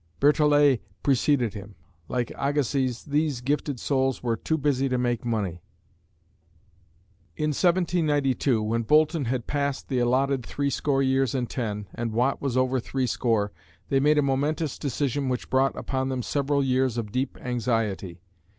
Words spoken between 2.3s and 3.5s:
Agassiz, these